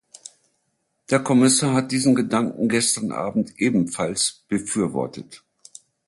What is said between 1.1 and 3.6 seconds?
Der Kommissar hat diesen Gedanken gestern Abend